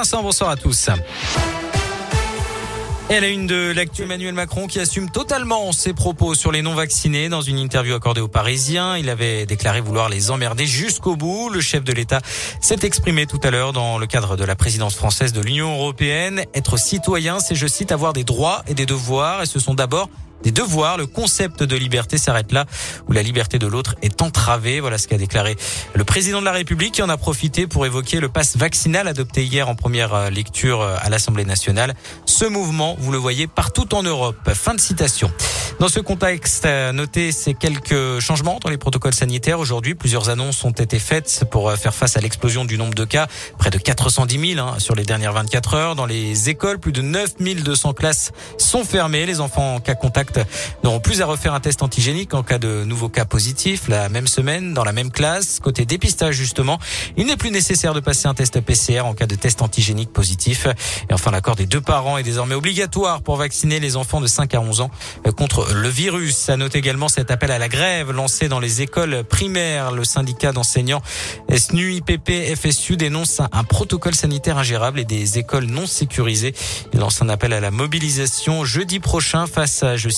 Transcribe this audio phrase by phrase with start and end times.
[0.00, 0.88] Bonsoir à tous.
[3.10, 6.62] Et à la une de l'actu Emmanuel Macron qui assume totalement ses propos sur les
[6.62, 8.96] non-vaccinés dans une interview accordée aux Parisiens.
[8.96, 11.50] Il avait déclaré vouloir les emmerder jusqu'au bout.
[11.50, 12.20] Le chef de l'État
[12.62, 16.44] s'est exprimé tout à l'heure dans le cadre de la présidence française de l'Union européenne.
[16.54, 20.08] Être citoyen, c'est, je cite, avoir des droits et des devoirs et ce sont d'abord
[20.42, 20.96] des devoirs.
[20.96, 22.66] Le concept de liberté s'arrête là
[23.08, 24.80] où la liberté de l'autre est entravée.
[24.80, 25.56] Voilà ce qu'a déclaré
[25.94, 29.44] le président de la République qui en a profité pour évoquer le passe vaccinal adopté
[29.44, 31.94] hier en première euh, lecture euh, à l'Assemblée nationale.
[32.26, 34.36] Ce mouvement, vous le voyez partout en Europe.
[34.54, 35.30] Fin de citation.
[35.78, 39.58] Dans ce contexte, notez ces quelques changements dans les protocoles sanitaires.
[39.58, 43.04] Aujourd'hui, plusieurs annonces ont été faites pour euh, faire face à l'explosion du nombre de
[43.04, 43.28] cas.
[43.58, 45.94] Près de 410 000 hein, sur les dernières 24 heures.
[45.94, 49.24] Dans les écoles, plus de 9 200 classes sont fermées.
[49.24, 50.29] Les enfants en cas contact
[50.84, 54.26] n'auront plus à refaire un test antigénique en cas de nouveaux cas positifs la même
[54.26, 55.60] semaine dans la même classe.
[55.60, 56.78] Côté dépistage justement,
[57.16, 60.66] il n'est plus nécessaire de passer un test PCR en cas de test antigénique positif.
[61.08, 64.54] Et enfin, l'accord des deux parents est désormais obligatoire pour vacciner les enfants de 5
[64.54, 64.90] à 11 ans
[65.36, 66.48] contre le virus.
[66.48, 69.92] À note également cet appel à la grève lancé dans les écoles primaires.
[69.92, 71.02] Le syndicat d'enseignants
[71.54, 76.54] SNU, IPP, FSU dénonce un protocole sanitaire ingérable et des écoles non sécurisées.
[76.92, 80.08] Il lance un appel à la mobilisation jeudi prochain face à, je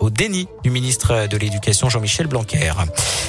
[0.00, 2.72] au déni du ministre de l'Éducation Jean-Michel Blanquer.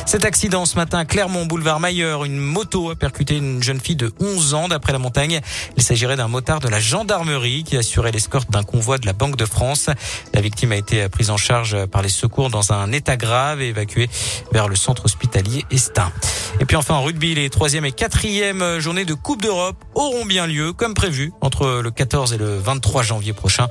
[0.06, 4.12] Cet accident ce matin Clermont, boulevard Mailleur, une moto a percuté une jeune fille de
[4.20, 5.42] 11 ans d'après la montagne.
[5.78, 9.36] Il s'agirait d'un motard de la gendarmerie qui assurait l'escorte d'un convoi de la Banque
[9.36, 9.90] de France.
[10.34, 13.68] La victime a été prise en charge par les secours dans un état grave et
[13.68, 14.10] évacuée
[14.52, 16.12] vers le centre hospitalier Estin.
[16.60, 20.46] Et puis enfin en rugby, les troisième et quatrième journées de Coupe d'Europe auront bien
[20.48, 23.68] lieu comme prévu entre le 14 et le 23 janvier prochain.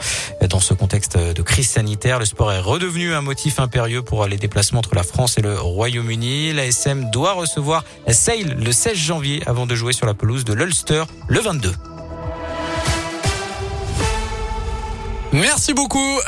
[0.48, 4.36] Dans ce contexte de crise sanitaire, le sport est redevenu un motif impérieux pour les
[4.36, 6.52] déplacements entre la France et le Royaume-Uni.
[6.52, 10.52] La SM doit recevoir Sale le 16 janvier avant de jouer sur la pelouse de
[10.52, 11.72] l'Ulster le 22.
[15.32, 16.18] Merci beaucoup.